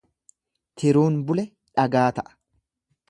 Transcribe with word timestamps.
Tiruun 0.81 1.19
bule 1.27 1.45
dhagaa 1.81 2.11
ta'a. 2.21 2.37